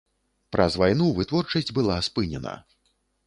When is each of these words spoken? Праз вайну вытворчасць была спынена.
Праз 0.55 0.77
вайну 0.81 1.09
вытворчасць 1.19 1.71
была 1.79 1.99
спынена. 2.07 2.57